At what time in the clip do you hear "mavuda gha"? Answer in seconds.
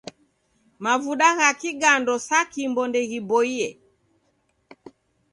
0.83-1.49